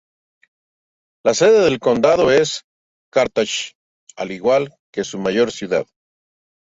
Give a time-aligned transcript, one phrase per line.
[1.23, 2.63] La sede del condado es
[3.11, 3.73] Carthage,
[4.15, 5.85] al igual que su mayor ciudad.